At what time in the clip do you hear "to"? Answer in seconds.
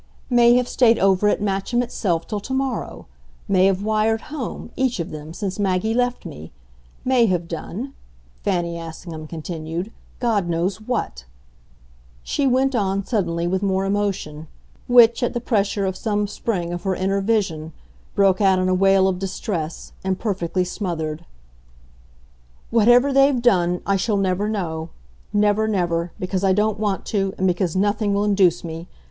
27.13-27.35